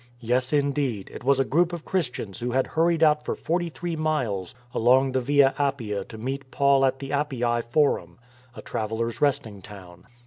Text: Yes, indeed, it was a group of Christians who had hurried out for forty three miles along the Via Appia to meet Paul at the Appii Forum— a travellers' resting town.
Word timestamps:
Yes, 0.19 0.51
indeed, 0.51 1.11
it 1.13 1.23
was 1.23 1.39
a 1.39 1.45
group 1.45 1.71
of 1.73 1.85
Christians 1.85 2.39
who 2.39 2.49
had 2.53 2.65
hurried 2.65 3.03
out 3.03 3.23
for 3.23 3.35
forty 3.35 3.69
three 3.69 3.95
miles 3.95 4.55
along 4.73 5.11
the 5.11 5.21
Via 5.21 5.53
Appia 5.59 6.03
to 6.07 6.17
meet 6.17 6.49
Paul 6.49 6.83
at 6.85 6.97
the 6.97 7.11
Appii 7.11 7.63
Forum— 7.65 8.17
a 8.55 8.63
travellers' 8.63 9.21
resting 9.21 9.61
town. 9.61 10.07